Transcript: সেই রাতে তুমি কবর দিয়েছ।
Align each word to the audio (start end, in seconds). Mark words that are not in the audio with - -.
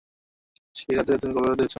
সেই 0.75 0.93
রাতে 0.93 1.11
তুমি 1.21 1.33
কবর 1.35 1.51
দিয়েছ। 1.53 1.69